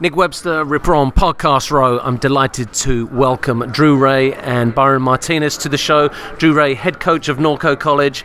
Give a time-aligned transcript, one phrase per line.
[0.00, 2.00] Nick Webster, Ripper on Podcast Row.
[2.00, 6.08] I'm delighted to welcome Drew Rea and Vayron Martinez to the show.
[6.36, 8.24] Drew Rea, head coach of Norco College,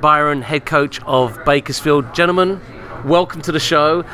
[0.00, 2.14] Vayron, head coach of Bakersfield.
[2.14, 2.60] Gentlemen,
[3.04, 4.04] welcome to the show.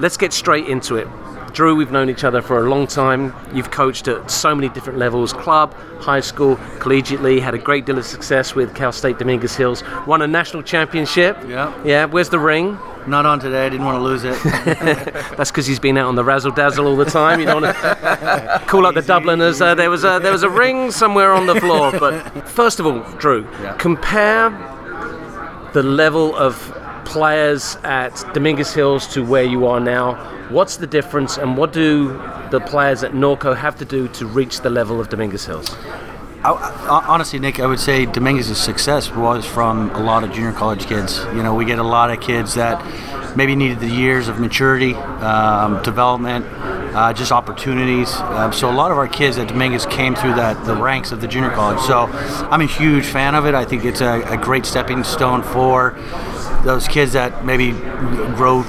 [0.00, 1.06] Let's get straight into it.
[1.52, 3.34] Drew, we've known each other for a long time.
[3.52, 7.98] You've coached at so many different levels club, high school, collegiately, had a great deal
[7.98, 11.36] of success with Cal State Dominguez Hills, won a national championship.
[11.48, 11.72] Yeah.
[11.84, 12.78] Yeah, where's the ring?
[13.06, 13.66] Not on today.
[13.66, 14.36] I didn't want to lose it.
[15.36, 17.40] That's because he's been out on the razzle dazzle all the time.
[17.40, 19.62] You don't want to call up the Dubliners.
[19.62, 21.90] Uh, there was a there was a ring somewhere on the floor.
[21.98, 23.74] But first of all, Drew, Yeah.
[23.78, 24.50] compare
[25.72, 26.54] the level of
[27.08, 30.14] players at Dominguez Hills to where you are now.
[30.50, 32.08] What's the difference, and what do
[32.50, 35.74] the players at Norco have to do to reach the level of Dominguez Hills?
[36.44, 40.86] I, honestly, Nick, I would say Dominguez's success was from a lot of junior college
[40.86, 41.18] kids.
[41.34, 44.94] You know, we get a lot of kids that maybe needed the years of maturity,
[44.94, 46.46] um, development,
[46.94, 48.14] uh, just opportunities.
[48.16, 51.20] Um, so a lot of our kids at Dominguez came through that the ranks of
[51.20, 51.80] the junior college.
[51.80, 52.06] So
[52.50, 53.54] I'm a huge fan of it.
[53.54, 55.96] I think it's a, a great stepping stone for
[56.64, 58.62] those kids that maybe grow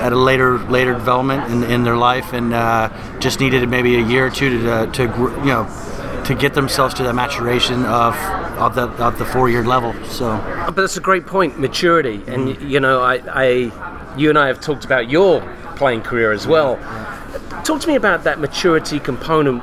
[0.00, 4.04] at a later later development in, in their life and uh, just needed maybe a
[4.04, 8.14] year or two to, to gr- you know to get themselves to that maturation of
[8.58, 9.92] of the of the four year level.
[10.04, 12.22] So But that's a great point, maturity.
[12.26, 13.46] And y you know, I, I,
[14.16, 15.40] you and I have talked about your
[15.76, 16.76] playing career as well.
[17.64, 19.62] Talk to me about that maturity component.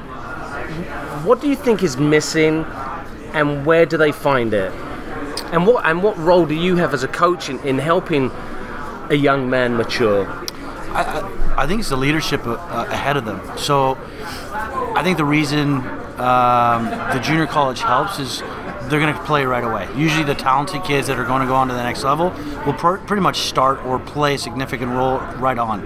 [1.25, 2.66] What do you think is missing,
[3.34, 4.72] and where do they find it?
[5.53, 8.31] And what and what role do you have as a coach in, in helping
[9.09, 10.25] a young man mature?
[10.27, 13.39] I, I, I think it's the leadership uh, ahead of them.
[13.55, 13.95] So
[14.95, 15.77] I think the reason
[16.17, 18.39] um, the junior college helps is
[18.89, 19.87] they're going to play right away.
[19.95, 22.31] Usually, the talented kids that are going to go on to the next level
[22.65, 25.81] will pr- pretty much start or play a significant role right on.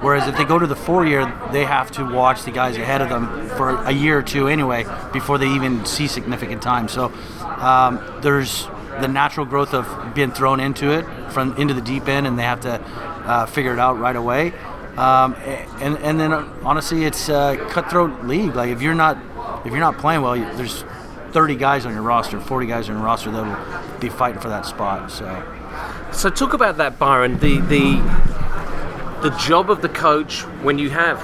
[0.00, 3.02] Whereas if they go to the four year, they have to watch the guys ahead
[3.02, 6.88] of them for a year or two anyway before they even see significant time.
[6.88, 8.66] So um, there's
[9.00, 12.42] the natural growth of being thrown into it from into the deep end, and they
[12.42, 14.52] have to uh, figure it out right away.
[14.96, 15.34] Um,
[15.80, 18.54] and and then uh, honestly, it's a cutthroat league.
[18.54, 19.18] Like if you're not
[19.64, 20.84] if you're not playing well, you, there's
[21.30, 24.48] 30 guys on your roster, 40 guys on your roster that will be fighting for
[24.48, 25.10] that spot.
[25.10, 25.24] So
[26.12, 27.40] So talk about that, Vayron.
[27.40, 28.02] The the
[29.22, 31.18] the job of the coach when you have,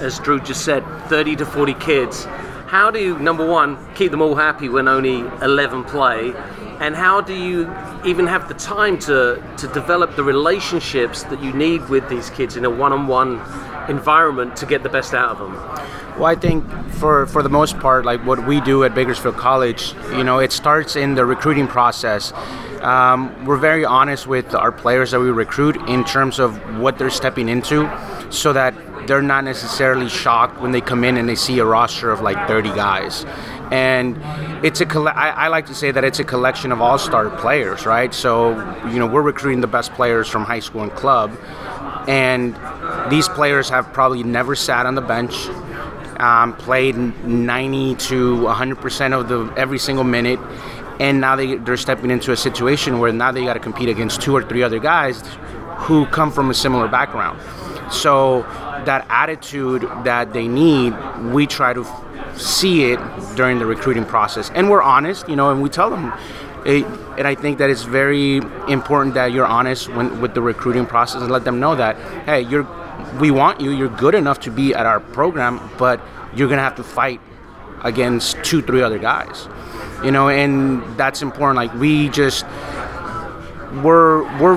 [0.00, 2.26] as Drew just said, 30 to 40 kids.
[2.66, 6.34] How do you, number one, keep them all happy when only 11 play?
[6.80, 7.62] And how do you
[8.04, 12.56] even have the time to, to develop the relationships that you need with these kids
[12.56, 13.40] in a one on one
[13.88, 15.54] environment to get the best out of them?
[16.18, 19.94] Well, I think for for the most part, like what we do at Bakersfield College,
[20.12, 22.32] you know, it starts in the recruiting process.
[22.80, 27.10] Um, we're very honest with our players that we recruit in terms of what they're
[27.10, 27.86] stepping into,
[28.30, 28.74] so that
[29.06, 32.48] they're not necessarily shocked when they come in and they see a roster of like
[32.48, 33.24] 30 guys.
[33.70, 34.18] And
[34.64, 37.86] it's a colle- I, I like to say that it's a collection of all-star players,
[37.86, 38.12] right?
[38.12, 38.50] So
[38.88, 41.36] you know, we're recruiting the best players from high school and club,
[42.08, 42.56] and
[43.10, 45.34] these players have probably never sat on the bench
[46.18, 50.40] um, played 90 to 100% of the every single minute,
[51.00, 54.20] and now they they're stepping into a situation where now they got to compete against
[54.20, 55.22] two or three other guys
[55.78, 57.40] who come from a similar background.
[57.90, 58.42] So
[58.84, 60.94] that attitude that they need,
[61.32, 63.00] we try to f- see it
[63.34, 66.12] during the recruiting process, and we're honest, you know, and we tell them.
[66.66, 66.84] It,
[67.16, 68.38] and I think that it's very
[68.68, 72.42] important that you're honest when, with the recruiting process and let them know that, hey,
[72.42, 72.66] you're
[73.20, 73.70] we want you.
[73.70, 76.00] You're good enough to be at our program, but
[76.34, 77.20] you're gonna have to fight
[77.82, 79.48] against two, three other guys.
[80.04, 81.56] You know, and that's important.
[81.56, 82.44] Like we just
[83.82, 84.56] we're we're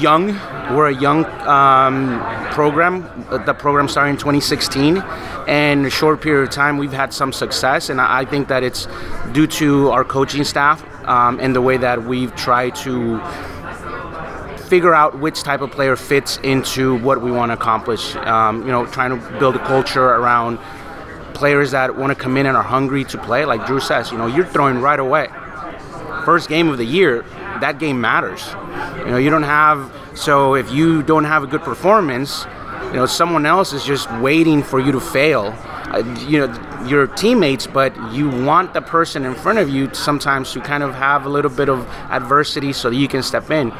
[0.00, 0.28] young.
[0.74, 2.20] We're a young um,
[2.54, 3.02] program.
[3.46, 4.98] The program started in 2016,
[5.48, 7.90] and in a short period of time, we've had some success.
[7.90, 8.86] And I I think that it's
[9.32, 13.20] due to our coaching staff um, and the way that we've tried to
[14.68, 18.16] figure out which type of player fits into what we want to accomplish.
[18.16, 20.58] Um, you know, trying to build a culture around
[21.34, 23.44] players that want to come in and are hungry to play.
[23.44, 25.28] Like Drew says, you know, you're throwing right away.
[26.24, 27.22] First game of the year,
[27.60, 28.46] that game matters.
[28.98, 32.46] You know, you don't have so if you don't have a good performance,
[32.86, 35.54] you know, someone else is just waiting for you to fail.
[35.90, 40.52] Uh, you know, your teammates, but you want the person in front of you sometimes
[40.52, 43.72] to kind of have a little bit of adversity so that you can step in.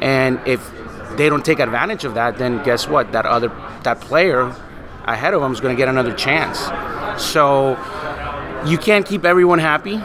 [0.00, 0.70] And if
[1.16, 3.12] they don't take advantage of that, then guess what?
[3.12, 3.48] That other
[3.82, 4.54] that player
[5.04, 6.58] ahead of them is going to get another chance.
[7.22, 7.72] So
[8.66, 10.00] you can't keep everyone happy.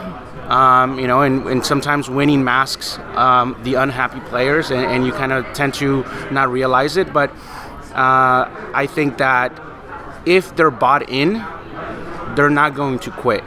[0.48, 5.12] Um, you know, and, and sometimes winning masks um, the unhappy players, and, and you
[5.12, 7.12] kind of tend to not realize it.
[7.12, 7.30] But
[7.92, 9.60] uh, I think that
[10.24, 11.44] if they're bought in,
[12.34, 13.44] they're not going to quit.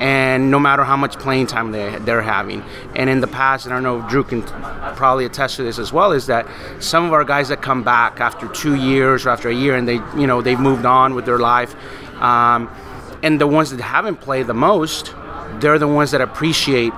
[0.00, 2.62] And no matter how much playing time they, they're having.
[2.94, 6.12] And in the past, and I know Drew can probably attest to this as well,
[6.12, 6.46] is that
[6.80, 9.88] some of our guys that come back after two years or after a year and
[9.88, 11.74] they, you know, they've moved on with their life,
[12.20, 12.70] um,
[13.22, 15.14] and the ones that haven't played the most,
[15.60, 16.92] they're the ones that appreciate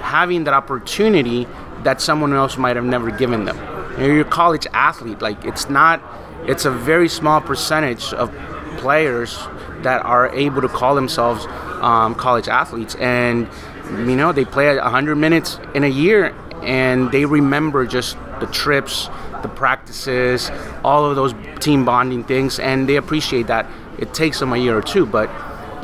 [0.00, 1.46] having that opportunity
[1.82, 3.56] that someone else might have never given them.
[4.00, 6.02] You're a college athlete, like it's not,
[6.46, 8.34] it's a very small percentage of
[8.78, 9.38] players
[9.82, 11.46] that are able to call themselves
[11.80, 13.48] um, college athletes, and
[13.90, 19.08] you know they play 100 minutes in a year, and they remember just the trips,
[19.42, 20.50] the practices,
[20.84, 23.66] all of those team bonding things, and they appreciate that.
[23.98, 25.28] It takes them a year or two, but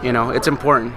[0.02, 0.94] you know it's important.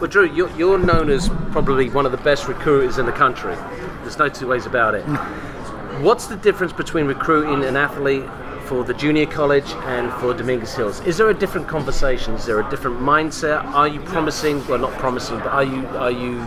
[0.00, 3.54] Well, Drew, you're, you're known as probably one of the best recruiters in the country.
[4.00, 5.04] There's no two ways about it.
[5.04, 6.00] Mm.
[6.00, 8.24] What's the difference between recruiting an athlete
[8.64, 11.00] for the junior college and for Dominguez Hills?
[11.00, 12.32] Is there a different conversation?
[12.32, 13.62] Is there a different mindset?
[13.74, 14.66] Are you promising?
[14.66, 16.38] Well, not promising, but are you are you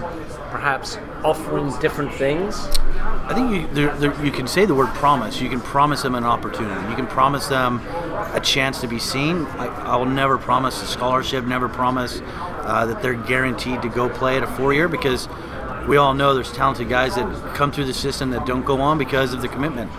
[0.49, 2.55] perhaps offering different things?
[3.25, 5.39] I think you, there, there, you can say the word promise.
[5.39, 6.89] You can promise them an opportunity.
[6.89, 7.81] You can promise them
[8.33, 9.45] a chance to be seen.
[9.45, 11.45] I, I will never promise a scholarship.
[11.45, 12.19] Never promise
[12.63, 15.27] uh, that they're guaranteed to go play at a four-year because
[15.87, 18.97] we all know there's talented guys that come through the system that don't go on
[18.97, 19.91] because of the commitment.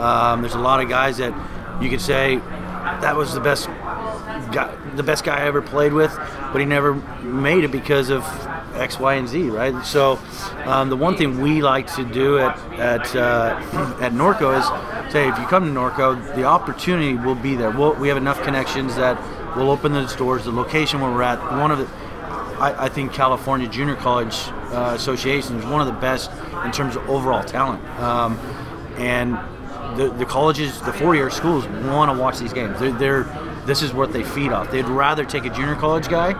[0.00, 1.32] Um, there's a lot of guys that
[1.82, 6.14] you could say that was the best guy, the best guy I ever played with,
[6.52, 8.24] but he never made it because of
[8.74, 9.84] X, Y, and Z, right?
[9.84, 10.18] So,
[10.64, 15.28] um, the one thing we like to do at at uh, at Norco is say,
[15.28, 17.70] if you come to Norco, the opportunity will be there.
[17.70, 19.20] We'll, we have enough connections that
[19.56, 20.44] we'll open the doors.
[20.44, 21.88] The location where we're at, one of the,
[22.62, 24.36] I, I think California Junior College
[24.70, 26.30] uh, Association is one of the best
[26.64, 28.38] in terms of overall talent, um,
[28.98, 29.36] and
[29.98, 32.78] the, the colleges, the four-year schools want to watch these games.
[32.78, 33.24] They're, they're
[33.66, 34.70] this is what they feed off.
[34.70, 36.32] They'd rather take a junior college guy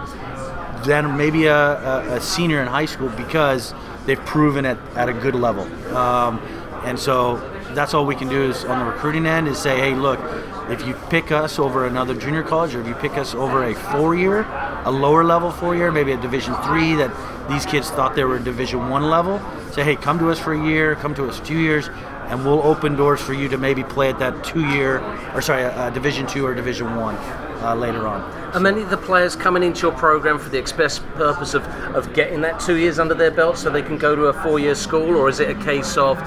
[0.85, 3.75] than maybe a, a, a senior in high school because
[4.07, 5.65] they've proven it at a good level.
[5.97, 6.39] Um,
[6.85, 7.37] and so
[7.75, 10.21] that's all we can do is on the recruiting end is say, hey, look,
[10.69, 13.75] if you pick us over another junior college, or if you pick us over a
[13.75, 14.45] four-year,
[14.85, 17.11] a lower level four-year, maybe a Division three that
[17.49, 19.41] these kids thought they were Division one level,
[19.73, 21.89] say, hey, come to us for a year, come to us two years,
[22.27, 25.01] and we'll open doors for you to maybe play at that two-year,
[25.35, 27.17] or sorry, uh, Division two or Division one
[27.63, 28.21] uh, later on.
[28.55, 32.13] Are many of the players coming into your program for the express purpose of, of
[32.13, 34.75] getting that two years under their belt so they can go to a four year
[34.75, 36.19] school, or is it a case of,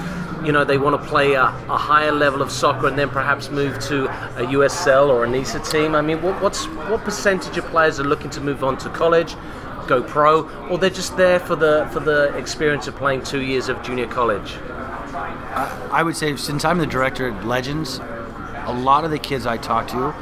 [0.44, 3.50] you know, they want to play a, a higher level of soccer and then perhaps
[3.50, 5.94] move to a USL or a NISA team?
[5.94, 9.34] I mean, what, what's what percentage of players are looking to move on to college,
[9.86, 13.68] go pro, or they're just there for the for the experience of playing two years
[13.68, 14.56] of junior college?
[15.92, 17.98] I would say since I'm the director at Legends,
[18.66, 20.14] a lot of the kids I talk to,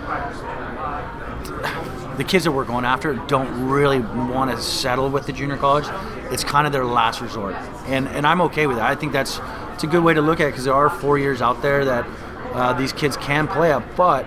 [2.17, 5.87] the kids that we're going after don't really want to settle with the junior college.
[6.31, 7.55] It's kind of their last resort,
[7.87, 8.89] and and I'm okay with that.
[8.89, 9.41] I think that's
[9.75, 11.85] it's a good way to look at it because there are four years out there
[11.85, 12.07] that
[12.53, 14.25] uh, these kids can play at, but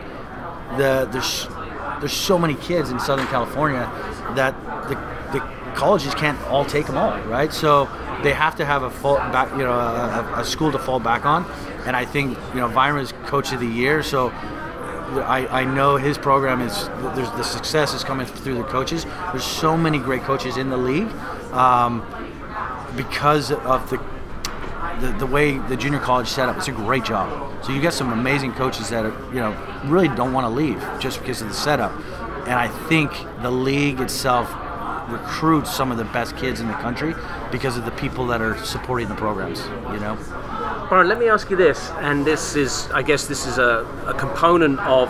[0.77, 1.47] the there's
[1.99, 3.89] there's so many kids in Southern California
[4.35, 4.53] that
[4.89, 4.95] the,
[5.31, 5.39] the
[5.73, 7.51] colleges can't all take them all, right?
[7.53, 7.85] So
[8.23, 11.25] they have to have a full back, you know, a, a school to fall back
[11.25, 11.45] on.
[11.85, 16.17] And I think you know is coach of the year, so I, I know his
[16.17, 19.05] program is there's the success is coming through the coaches.
[19.31, 21.07] There's so many great coaches in the league
[21.53, 22.05] um,
[22.97, 24.03] because of the,
[24.99, 26.57] the the way the junior college set up.
[26.57, 27.63] It's a great job.
[27.63, 30.81] So you get some amazing coaches that are, you know really don't want to leave
[30.99, 31.91] just because of the setup.
[32.47, 33.11] And I think
[33.41, 34.53] the league itself
[35.09, 37.13] recruits some of the best kids in the country
[37.51, 39.59] because of the people that are supporting the programs.
[39.93, 40.17] You know.
[40.89, 44.13] Vayron, let me ask you this, and this is, I guess, this is a, a
[44.13, 45.09] component of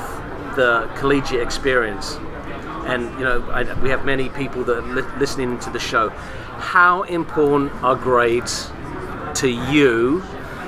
[0.55, 2.15] the collegiate experience.
[2.85, 6.09] And you know, I, we have many people that are li- listening to the show.
[6.09, 8.71] How important are grades
[9.37, 10.19] to you?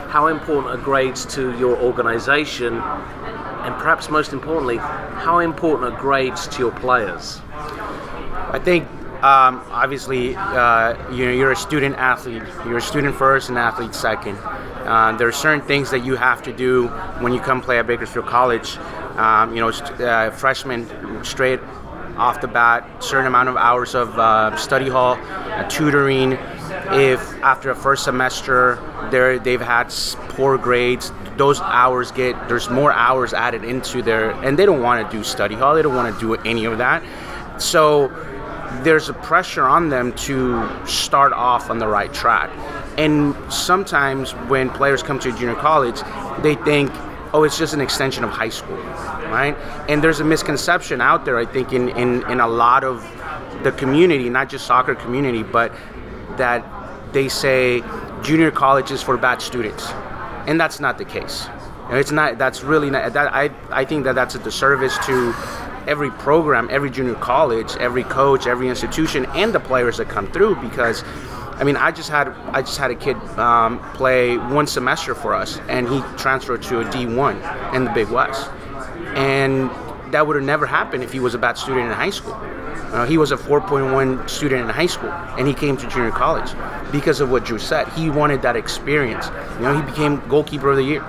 [0.09, 2.75] How important are grades to your organisation?
[2.75, 7.41] And perhaps most importantly, how important are grades to your players?
[7.51, 8.87] I think
[9.23, 12.41] um, obviously, uh, you know, you're a student athlete.
[12.65, 14.37] You're a student first and athlete second.
[14.37, 16.87] Uh, there are certain things that you have to do
[17.19, 18.77] when you come play at Bakersfield College.
[19.17, 21.59] Um, you know, uh, straight
[22.17, 26.37] off the bat, certain amount of hours of uh, study hall, uh, tutoring.
[26.91, 28.79] If after a first semester
[29.11, 29.93] they they've had
[30.29, 35.09] poor grades, those hours get there's more hours added into their, and they don't want
[35.09, 35.75] to do study hall.
[35.75, 37.03] They don't want to do any of that.
[37.61, 38.07] So
[38.83, 42.49] there's a pressure on them to start off on the right track.
[42.97, 46.01] And sometimes when players come to junior college,
[46.41, 46.91] they think
[47.33, 49.55] oh, it's just an extension of high school, right?
[49.87, 53.03] And there's a misconception out there, I think, in, in, in a lot of
[53.63, 55.71] the community, not just soccer community, but
[56.37, 56.65] that
[57.11, 57.83] they say
[58.23, 59.89] junior college is for bad students.
[60.47, 61.47] And that's not the case.
[61.91, 65.33] It's not, that's really not, that, I, I think that that's a disservice to
[65.87, 70.55] every program, every junior college, every coach, every institution, and the players that come through
[70.55, 71.03] because
[71.59, 75.33] I mean, I just had I just had a kid um, play one semester for
[75.33, 78.49] us, and he transferred to a D1 in the Big West,
[79.15, 79.69] and
[80.13, 82.39] that would have never happened if he was a bad student in high school.
[82.91, 86.51] Uh, he was a 4.1 student in high school, and he came to junior college
[86.91, 87.87] because of what Drew said.
[87.89, 89.27] He wanted that experience.
[89.57, 91.05] You know, he became goalkeeper of the year.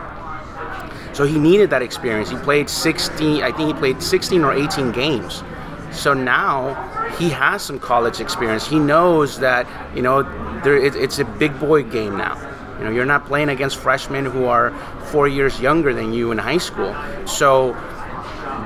[1.13, 2.31] So he needed that experience.
[2.31, 5.43] He played 16, I think he played 16 or 18 games.
[5.91, 6.75] So now
[7.19, 8.67] he has some college experience.
[8.67, 10.23] He knows that you know
[10.63, 12.39] there, it, it's a big boy game now.
[12.79, 14.71] You know, you're not playing against freshmen who are
[15.11, 16.95] four years younger than you in high school.
[17.27, 17.77] So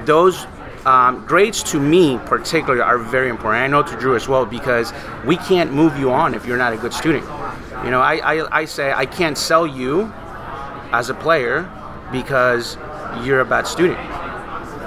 [0.04, 0.46] those
[0.86, 3.62] um, grades to me particularly are very important.
[3.62, 4.92] I know to Drew as well because
[5.24, 7.24] we can't move you on if you're not a good student.
[7.84, 10.12] You know, I, I, I say I can't sell you
[10.92, 11.70] as a player
[12.12, 12.76] because
[13.22, 13.98] you're a bad student.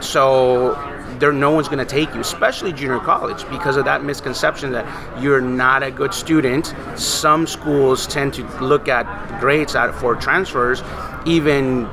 [0.04, 0.76] So
[1.20, 5.22] there no one's going to take you, especially junior college, because of that misconception that
[5.22, 6.76] you're not a good student.
[6.96, 9.06] Some schools tend to look at
[9.40, 10.84] grades for transfers,
[11.26, 11.86] even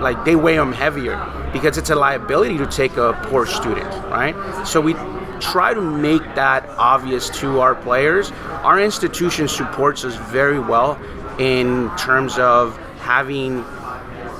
[0.00, 1.16] like they weigh them heavier
[1.52, 4.34] because it's a liability to take a poor student, right?
[4.66, 4.94] So we
[5.40, 8.30] try to make that obvious to our players.
[8.62, 10.98] Our institution supports us very well
[11.38, 13.62] in terms of having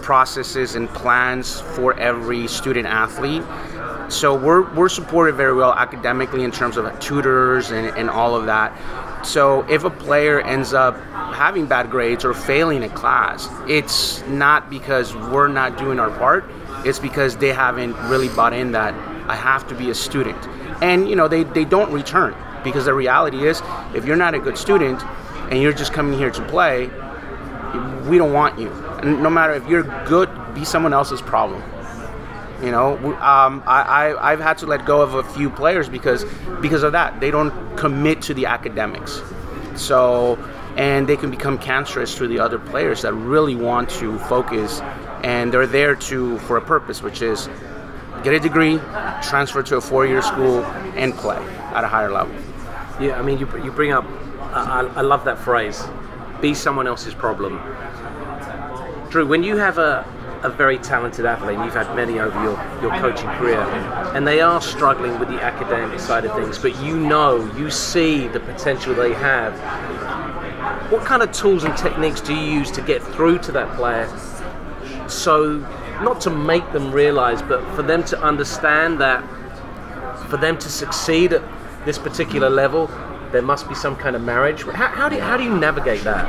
[0.02, 3.42] processes and plans for every student athlete
[4.08, 8.46] so we're, we're supported very well academically in terms of tutors and, and all of
[8.46, 8.72] that.
[9.24, 10.96] So if a player ends up
[11.34, 16.44] having bad grades or failing a class, it's not because we're not doing our part.
[16.84, 18.94] It's because they haven't really bought in that
[19.28, 20.38] I have to be a student.
[20.82, 22.34] And you know, they, they don't return
[22.64, 23.62] because the reality is
[23.94, 25.02] if you're not a good student
[25.50, 26.86] and you're just coming here to play,
[28.08, 28.70] we don't want you.
[29.04, 31.62] No matter if you're good, be someone else's problem.
[32.62, 36.24] You know, um, I, I have had to let go of a few players because
[36.60, 37.20] because of that.
[37.20, 39.22] They don't commit to the academics,
[39.76, 40.36] so
[40.76, 44.80] and they can become cancerous to the other players that really want to focus,
[45.22, 47.48] and they're there to for a purpose, which is
[48.24, 48.78] get a degree,
[49.22, 50.64] transfer to a four-year school,
[50.96, 51.38] and play
[51.74, 52.34] at a higher level.
[53.00, 54.04] Yeah, I mean, you, you bring up.
[54.52, 55.80] I, I love that phrase.
[56.40, 57.60] Be someone else's problem.
[59.10, 60.04] Drew, when you have a,
[60.42, 63.60] a very talented athlete, and you've had many over your, your coaching career,
[64.14, 68.28] and they are struggling with the academic side of things, but you know, you see
[68.28, 69.52] the potential they have.
[70.90, 74.08] What kind of tools and techniques do you use to get through to that player?
[75.08, 75.58] So,
[76.02, 79.24] not to make them realize, but for them to understand that
[80.28, 81.42] for them to succeed at
[81.84, 82.90] this particular level,
[83.32, 84.62] there must be some kind of marriage.
[84.62, 86.24] How, how, do, you, how do you navigate that?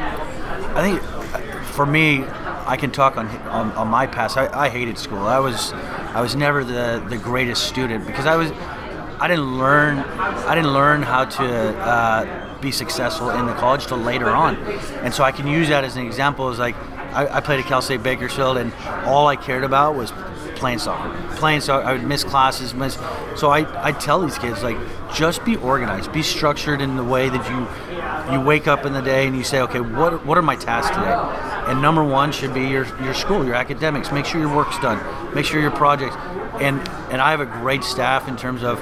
[0.76, 2.24] I think uh, for me,
[2.70, 4.38] I can talk on on, on my past.
[4.38, 5.24] I, I, hated school.
[5.24, 5.74] I was
[6.14, 8.52] I was never the, the greatest student because I was
[9.20, 11.46] I didn't learn I didn't learn how to
[11.80, 14.56] uh, be successful in the college till later on,
[15.04, 16.48] and so I can use that as an example.
[16.52, 16.76] Is like
[17.12, 18.72] I, I played at Cal State Bakersfield, and
[19.04, 20.12] all I cared about was
[20.56, 21.10] playing soccer.
[21.38, 22.76] Playing soccer, I would miss classes.
[22.76, 23.00] Miss,
[23.36, 24.78] so I I tell these kids like
[25.16, 27.68] just be organized, be structured in the way that you
[28.32, 30.96] you wake up in the day and you say, okay, what what are my tasks
[30.96, 31.49] today?
[31.70, 34.12] And number one should be your, your school, your academics.
[34.12, 35.00] Make sure your work's done.
[35.36, 36.16] Make sure your projects.
[36.60, 36.80] And
[37.12, 38.82] and I have a great staff in terms of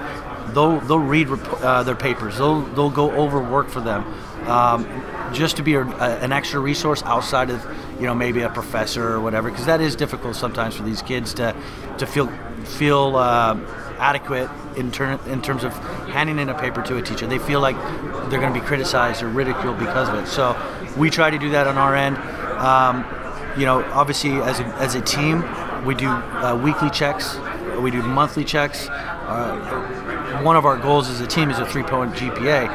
[0.53, 2.37] they'll they'll read uh, their papers.
[2.37, 4.05] They'll they'll go over work for them.
[4.47, 4.87] Um,
[5.33, 7.63] just to be a, a, an extra resource outside of
[7.99, 11.33] you know maybe a professor or whatever because that is difficult sometimes for these kids
[11.33, 11.53] to
[11.97, 12.27] to feel
[12.63, 13.59] feel uh,
[13.99, 15.73] adequate in, ter- in terms of
[16.09, 17.27] handing in a paper to a teacher.
[17.27, 17.75] They feel like
[18.29, 20.27] they're going to be criticized or ridiculed because of it.
[20.27, 20.55] So
[20.97, 22.17] we try to do that on our end.
[22.57, 23.05] Um,
[23.59, 25.43] you know, obviously, as a, as a team,
[25.85, 27.37] we do uh, weekly checks,
[27.79, 28.87] we do monthly checks.
[28.89, 32.67] Uh, one of our goals as a team is a three-point GPA.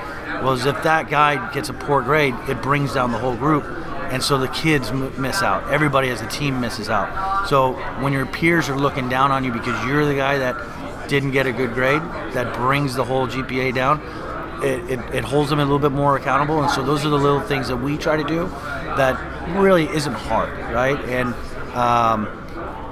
[0.42, 3.64] Well, if that guy gets a poor grade, it brings down the whole group,
[4.10, 5.70] and so the kids m- miss out.
[5.72, 7.46] Everybody as a team misses out.
[7.48, 11.30] So when your peers are looking down on you because you're the guy that didn't
[11.30, 14.00] get a good grade, that brings the whole GPA down.
[14.64, 17.18] It, it, it holds them a little bit more accountable, and so those are the
[17.18, 18.48] little things that we try to do
[18.96, 20.98] that really isn't hard, right?
[21.04, 21.28] And
[21.74, 22.28] um,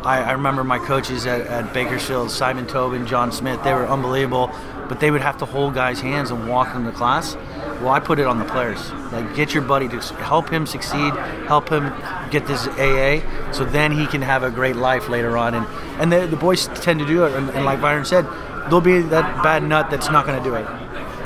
[0.05, 4.51] I, I, remember my coaches at, at, Bakersfield, Simon Tobin, John Smith, they were unbelievable,
[4.89, 7.37] but they would have to hold guys' hands and walk them to class.
[7.81, 8.91] Well, I put it on the players.
[9.13, 11.15] Like, get your buddy to help him succeed,
[11.47, 11.93] help him
[12.31, 15.55] get this AA, so then he can have a great life later on.
[15.55, 15.67] And
[16.01, 17.35] and the, the boys tend to do it.
[17.35, 18.25] And, and like Vayron said,
[18.65, 20.67] there'll be that bad nut that's not going to do it.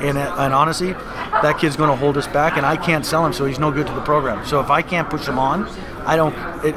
[0.01, 0.93] And, and honestly,
[1.41, 3.71] that kid's going to hold us back, and I can't sell him, so he's no
[3.71, 4.45] good to the program.
[4.45, 5.67] So if I can't push him on,
[6.05, 6.35] I don't.
[6.65, 6.75] It,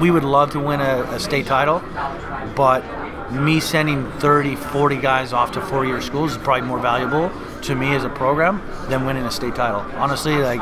[0.00, 1.82] we would love to win a, a state title,
[2.54, 2.84] but
[3.32, 7.30] me sending 30, 40 guys off to four-year schools is probably more valuable
[7.62, 9.80] to me as a program than winning a state title.
[9.96, 10.60] Honestly, like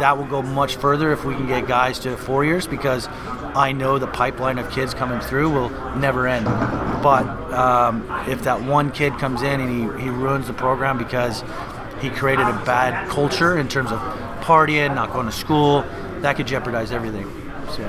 [0.00, 3.72] that will go much further if we can get guys to four years because I
[3.72, 6.46] know the pipeline of kids coming through will never end.
[6.46, 11.42] But um, if that one kid comes in and he, he ruins the program because
[12.04, 13.98] he created a bad culture in terms of
[14.42, 15.82] partying, not going to school,
[16.20, 17.24] that could jeopardize everything.
[17.70, 17.82] So.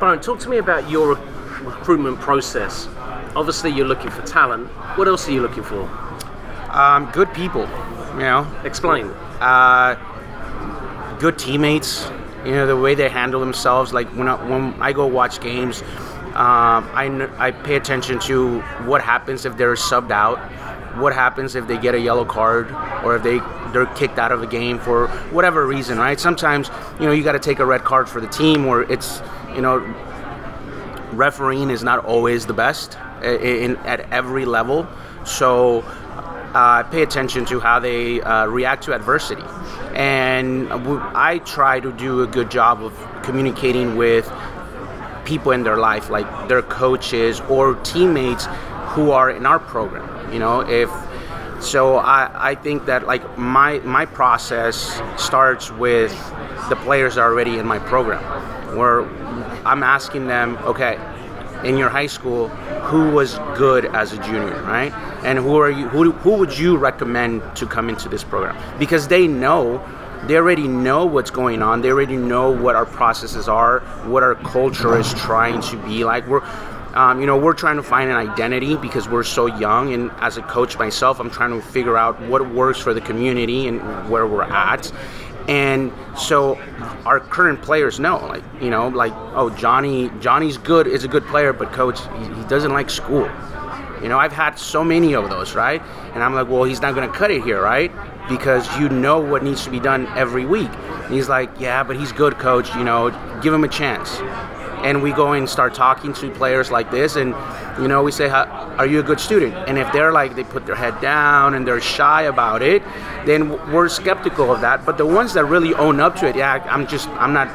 [0.00, 1.16] Byron, talk to me about your
[1.62, 2.88] recruitment process.
[3.34, 4.68] Obviously, you're looking for talent.
[4.96, 5.82] What else are you looking for?
[6.70, 7.62] Um, good people,
[8.14, 9.06] you know, Explain.
[9.40, 9.96] uh,
[11.18, 12.08] good teammates.
[12.44, 13.92] You know the way they handle themselves.
[13.92, 15.82] Like when I, when I go watch games,
[16.36, 20.38] um, I I pay attention to what happens if they're subbed out,
[20.98, 22.70] what happens if they get a yellow card,
[23.04, 23.40] or if they
[23.72, 25.98] they're kicked out of a game for whatever reason.
[25.98, 26.18] Right?
[26.20, 29.20] Sometimes you know you got to take a red card for the team, or it's
[29.54, 29.78] you know
[31.12, 34.86] refereeing is not always the best i- in, at every level.
[35.24, 35.80] So
[36.54, 39.42] uh, pay attention to how they uh, react to adversity.
[39.94, 44.30] And I try to do a good job of communicating with
[45.30, 48.44] people in their life, like their coaches or teammates
[48.94, 50.06] who are in our program.
[50.32, 50.90] You know, if
[51.60, 54.76] so, I, I think that like my my process
[55.16, 56.12] starts with
[56.68, 58.22] the players that are already in my program,
[58.76, 59.02] where
[59.64, 60.94] I'm asking them, okay,
[61.62, 62.48] in your high school,
[62.90, 64.92] who was good as a junior, right?
[65.22, 65.88] And who are you?
[65.90, 68.56] Who, who would you recommend to come into this program?
[68.78, 69.78] Because they know,
[70.26, 71.80] they already know what's going on.
[71.80, 76.26] They already know what our processes are, what our culture is trying to be like.
[76.26, 76.42] We're,
[76.94, 79.94] um, you know, we're trying to find an identity because we're so young.
[79.94, 83.68] And as a coach myself, I'm trying to figure out what works for the community
[83.68, 84.92] and where we're at.
[85.48, 86.56] And so
[87.04, 91.24] our current players know, like you know, like oh Johnny, Johnny's good is a good
[91.26, 93.28] player, but coach, he, he doesn't like school.
[94.02, 95.82] You know, I've had so many of those, right?
[96.14, 97.92] And I'm like, well, he's not going to cut it here, right?
[98.28, 100.70] Because you know what needs to be done every week.
[100.70, 102.74] And he's like, yeah, but he's good, coach.
[102.74, 103.10] You know,
[103.42, 104.20] give him a chance.
[104.82, 107.34] And we go and start talking to players like this, and
[107.78, 110.64] you know, we say, "Are you a good student?" And if they're like, they put
[110.64, 112.82] their head down and they're shy about it,
[113.26, 114.86] then we're skeptical of that.
[114.86, 117.48] But the ones that really own up to it, yeah, I'm just, I'm not,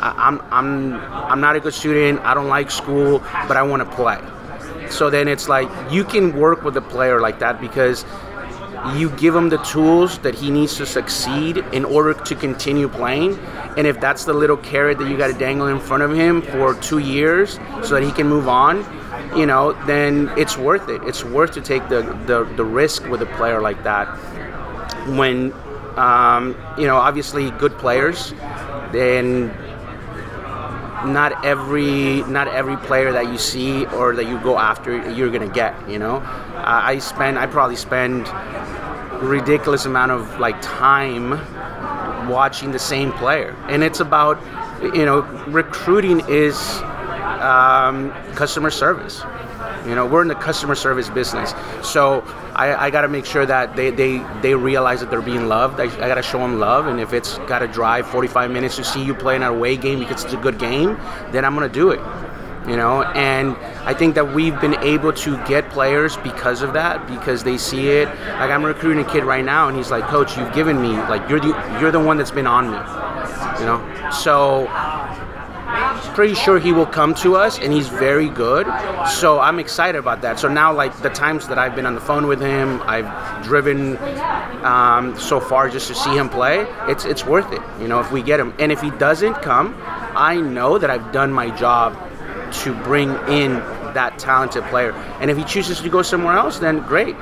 [0.00, 2.20] I'm, I'm, I'm not a good student.
[2.20, 4.18] I don't like school, but I want to play.
[4.90, 8.04] So then it's like you can work with a player like that because
[8.94, 13.38] you give him the tools that he needs to succeed in order to continue playing.
[13.76, 16.42] And if that's the little carrot that you got to dangle in front of him
[16.42, 18.84] for two years so that he can move on,
[19.36, 21.02] you know, then it's worth it.
[21.02, 24.06] It's worth to take the, the, the risk with a player like that.
[25.08, 25.52] When,
[25.96, 28.32] um, you know, obviously good players,
[28.92, 29.52] then
[31.04, 35.48] not every not every player that you see or that you go after you're gonna
[35.48, 36.16] get you know?
[36.16, 38.26] Uh, i spend i probably spend
[39.22, 41.30] ridiculous amount of like time
[42.28, 43.54] watching the same player.
[43.68, 44.40] And it's about
[44.82, 46.56] you know recruiting is
[47.40, 49.22] um, customer service
[49.86, 51.54] you know we're in the customer service business.
[51.82, 52.22] So
[52.56, 55.78] i, I got to make sure that they, they, they realize that they're being loved.
[55.78, 56.86] I, I got to show them love.
[56.86, 59.76] And if it's got to drive 45 minutes to see you play in an away
[59.76, 60.98] game because it's a good game
[61.32, 62.00] then i'm to do it.
[62.66, 67.06] You know and i think that we've been able to get players because of that
[67.06, 68.08] because they see it.
[68.08, 71.28] Like i'm recruiting a kid right now and he's like coach you've given me like
[71.30, 72.78] you're the you're the one that's been on me.
[73.60, 74.10] You know?
[74.10, 74.66] So
[76.16, 78.66] pretty sure he will come to us and he's very good.
[79.20, 80.40] So i'm excited about that.
[80.40, 83.10] So now like the times that i've been on the phone with him i've
[83.44, 83.98] driven
[84.64, 88.10] um, so far just to see him play it's it's worth it you know if
[88.10, 88.54] we get him.
[88.58, 89.76] And if he doesn't come
[90.16, 91.92] i know that i've done my job
[92.62, 93.52] to bring in
[93.92, 94.92] that talented player.
[95.20, 97.14] And if he chooses to go somewhere else then great.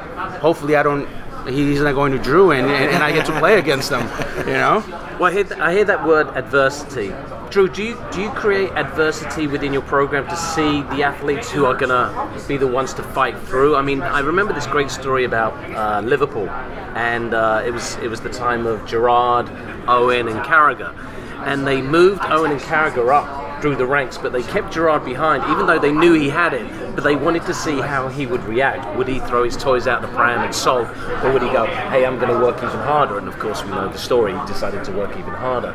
[0.46, 1.08] Hopefully i don't
[1.48, 4.06] he's not going to drew and, and, i get to play against him
[4.46, 4.82] you know?
[5.18, 7.12] Well, I I hear that word adversity.
[7.54, 11.66] Drew, do you do you create adversity within your program to see the athletes who
[11.66, 12.10] are gonna
[12.48, 13.76] be the ones to fight through?
[13.76, 18.08] I mean, I remember this great story about uh, Liverpool, and uh, it was it
[18.08, 19.48] was the time of Gerrard,
[19.86, 20.98] Owen, and Carragher,
[21.46, 25.42] and they moved Owen and Carragher up through the ranks, but they kept Gerrard behind,
[25.50, 26.94] even though they knew he had it.
[26.94, 28.94] But they wanted to see how he would react.
[28.98, 30.86] Would he throw his toys out the pram and solve,
[31.24, 33.16] or would he go, "Hey, I'm going to work even harder"?
[33.16, 34.38] And of course, we know the story.
[34.38, 35.74] He decided to work even harder.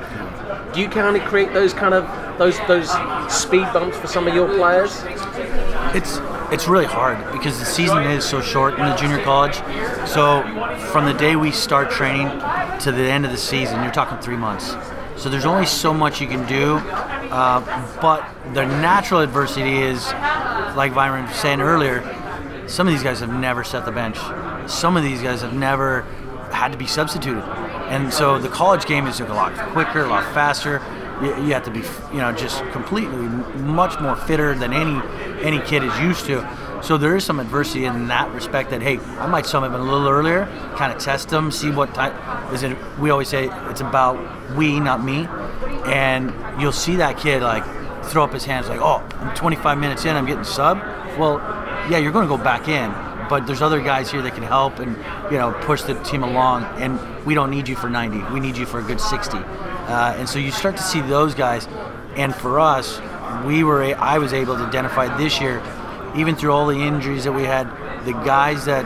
[0.71, 2.05] Do you kind of create those kind of
[2.37, 2.91] those those
[3.27, 5.03] speed bumps for some of your players?
[5.95, 6.21] It's
[6.51, 9.55] it's really hard because the season is so short in the junior college.
[10.07, 10.43] So
[10.91, 12.27] from the day we start training
[12.81, 14.75] to the end of the season, you're talking three months.
[15.19, 16.77] So there's only so much you can do.
[16.77, 17.59] Uh,
[18.01, 20.05] but the natural adversity is,
[20.75, 22.01] like Vayron was saying earlier,
[22.67, 24.17] some of these guys have never set the bench.
[24.69, 26.03] Some of these guys have never
[26.51, 27.43] had to be substituted.
[27.89, 30.81] And so the college game is a lot quicker, a lot faster.
[31.21, 31.81] You, you have to be,
[32.13, 35.01] you know, just completely much more fitter than any
[35.41, 36.39] any kid is used to.
[36.81, 38.69] So there is some adversity in that respect.
[38.69, 41.93] That hey, I might sum him a little earlier, kind of test them, see what
[41.93, 42.13] type.
[42.53, 42.77] Is it?
[42.99, 44.17] We always say it's about
[44.55, 45.27] we, not me.
[45.85, 47.63] And you'll see that kid like
[48.05, 50.79] throw up his hands, like, oh, I'm 25 minutes in, I'm getting sub.
[51.17, 51.37] Well,
[51.89, 52.91] yeah, you're going to go back in,
[53.29, 54.95] but there's other guys here that can help and
[55.31, 56.63] you know push the team along.
[56.81, 58.33] And we don't need you for 90.
[58.33, 59.37] We need you for a good 60.
[59.37, 61.67] Uh, and so you start to see those guys.
[62.15, 62.99] And for us,
[63.45, 65.59] we were I was able to identify this year,
[66.15, 67.65] even through all the injuries that we had,
[68.05, 68.85] the guys that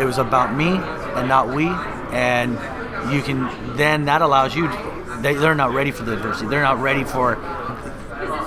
[0.00, 1.66] it was about me and not we,
[2.12, 2.52] and
[3.12, 4.68] you can then that allows you.
[5.20, 6.48] They, they're not ready for the adversity.
[6.48, 7.36] They're not ready for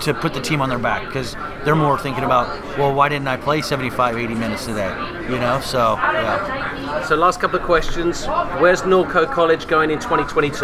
[0.02, 3.28] to put the team on their back because they're more thinking about, well, why didn't
[3.28, 4.90] I play 75, 80 minutes today?
[5.24, 7.06] You know, so yeah.
[7.08, 8.26] So last couple of questions.
[8.60, 10.56] Where's Norco College going in 2022?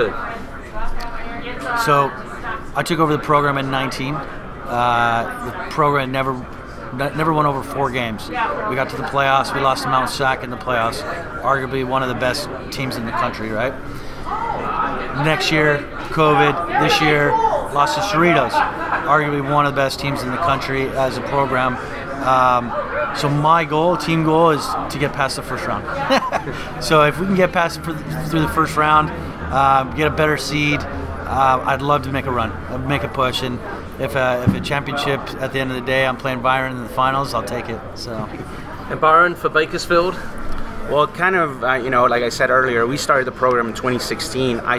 [1.86, 2.12] So
[2.76, 4.16] I took over the program in 19.
[4.16, 6.34] Uh, the program never
[6.94, 8.28] never won over four games.
[8.30, 9.54] We got to the playoffs.
[9.54, 11.02] We lost to Mount SAC in the playoffs,
[11.42, 13.74] arguably one of the best teams in the country, right?
[15.24, 16.82] Next year, COVID.
[16.82, 21.18] This year, lost to Cerritos, arguably one of the best teams in the country as
[21.18, 21.76] a program.
[22.26, 25.84] Um, so my goal, team goal, is to get past the first round.
[26.84, 29.10] so if we can get past through the first round,
[29.54, 33.44] um, get a better seed, uh, I'd love to make a run, make a push,
[33.44, 33.60] and
[34.00, 36.84] if a, if a championship at the end of the day, I'm playing Vayron in
[36.84, 37.80] the finals, I'll take it.
[37.96, 38.16] So.
[38.16, 40.16] And Vayron for Bakersfield.
[40.90, 43.74] Well, kind of, uh, you know, like I said earlier, we started the program in
[43.74, 44.60] 2016.
[44.64, 44.78] I,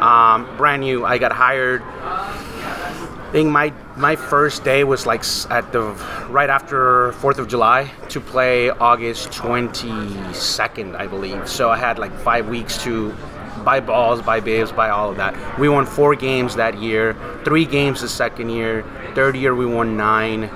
[0.00, 1.06] um, brand new.
[1.06, 1.82] I got hired.
[1.82, 5.82] I think my my first day was like at the
[6.28, 11.48] right after Fourth of July to play August 22nd, I believe.
[11.48, 13.16] So I had like five weeks to
[13.64, 15.58] buy balls, buy babes, buy all of that.
[15.58, 18.84] We won four games that year, three games the second year.
[19.14, 20.50] Third year we won nine.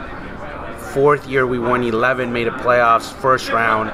[0.92, 3.90] Fourth year we won 11, made a playoffs, first round.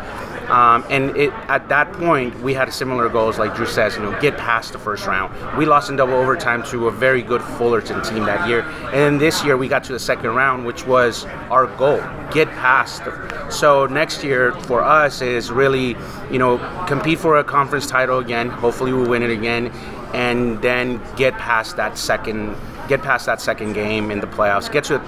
[0.48, 4.18] Um, and it, at that point, we had similar goals, like Drew says, you know,
[4.20, 5.34] get past the first round.
[5.58, 9.18] We lost in double overtime to a very good Fullerton team that year, and then
[9.18, 11.98] this year we got to the second round, which was our goal,
[12.32, 13.04] get past.
[13.04, 15.96] The, so next year for us is really,
[16.30, 18.48] you know, compete for a conference title again.
[18.48, 19.72] Hopefully we win it again,
[20.14, 22.54] and then get past that second,
[22.86, 24.70] get past that second game in the playoffs.
[24.70, 25.02] Get to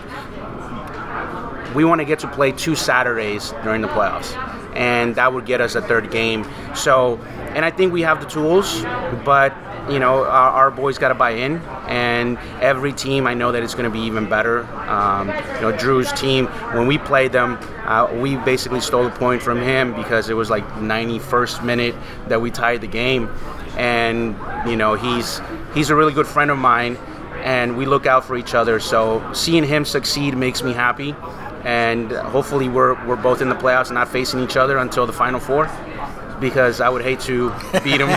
[1.77, 5.61] we want to get to play two Saturdays during the playoffs and that would get
[5.61, 6.47] us a third game.
[6.75, 7.19] So,
[7.55, 8.83] and I think we have the tools,
[9.25, 9.55] but
[9.91, 13.63] you know, our, our boys got to buy in, and every team I know that
[13.63, 14.65] it's going to be even better.
[14.89, 19.43] Um, you know, Drew's team when we played them, uh, we basically stole a point
[19.43, 21.95] from him because it was like 91st minute
[22.29, 23.29] that we tied the game,
[23.77, 24.37] and
[24.69, 25.41] you know he's
[25.75, 26.97] he's a really good friend of mine,
[27.43, 28.81] and we look out for each other.
[28.81, 31.15] So seeing him succeed makes me happy
[31.69, 35.13] and hopefully we're, we're both in the playoffs and not facing each other until the
[35.13, 35.71] final four
[36.41, 37.51] because I would hate to
[37.85, 38.09] beat him.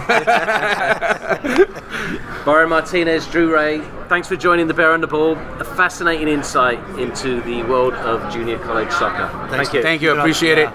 [2.45, 5.33] Vayron Martinez, Drew Rea, thanks for joining the Bear and the Ball.
[5.59, 9.27] A fascinating insight into the world of junior college soccer.
[9.49, 9.81] Thank you.
[9.81, 10.17] Thank you.
[10.17, 10.69] Appreciate it.